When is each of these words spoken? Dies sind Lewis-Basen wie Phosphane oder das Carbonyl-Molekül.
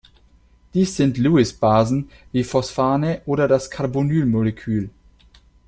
Dies 0.73 0.95
sind 0.97 1.19
Lewis-Basen 1.19 2.09
wie 2.31 2.43
Phosphane 2.43 3.21
oder 3.27 3.47
das 3.47 3.69
Carbonyl-Molekül. 3.69 4.89